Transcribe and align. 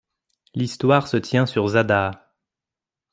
L'histoire 0.55 1.07
se 1.07 1.15
tient 1.17 1.45
sur 1.45 1.67
Zadaa. 1.67 2.33